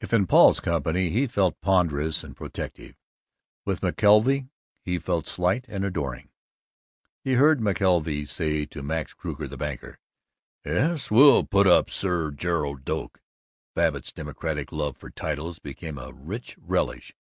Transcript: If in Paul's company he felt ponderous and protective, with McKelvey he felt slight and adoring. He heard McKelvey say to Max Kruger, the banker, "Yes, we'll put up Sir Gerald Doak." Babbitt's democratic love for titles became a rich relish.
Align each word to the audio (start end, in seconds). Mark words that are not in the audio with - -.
If 0.00 0.14
in 0.14 0.26
Paul's 0.26 0.60
company 0.60 1.10
he 1.10 1.26
felt 1.26 1.60
ponderous 1.60 2.24
and 2.24 2.34
protective, 2.34 2.94
with 3.66 3.82
McKelvey 3.82 4.48
he 4.80 4.98
felt 4.98 5.26
slight 5.26 5.66
and 5.68 5.84
adoring. 5.84 6.30
He 7.22 7.34
heard 7.34 7.60
McKelvey 7.60 8.26
say 8.30 8.64
to 8.64 8.82
Max 8.82 9.12
Kruger, 9.12 9.46
the 9.46 9.58
banker, 9.58 9.98
"Yes, 10.64 11.10
we'll 11.10 11.44
put 11.44 11.66
up 11.66 11.90
Sir 11.90 12.30
Gerald 12.30 12.86
Doak." 12.86 13.20
Babbitt's 13.74 14.10
democratic 14.10 14.72
love 14.72 14.96
for 14.96 15.10
titles 15.10 15.58
became 15.58 15.98
a 15.98 16.14
rich 16.14 16.56
relish. 16.58 17.14